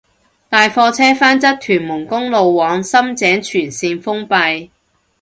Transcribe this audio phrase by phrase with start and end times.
[0.49, 3.39] 大貨車翻側屯門公路往深井全
[3.71, 4.71] 綫封閉